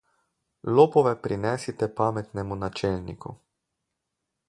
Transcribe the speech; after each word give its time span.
Lopove 0.77 1.13
prinesite 1.27 1.91
pametnemu 2.01 2.61
načelniku. 2.65 3.39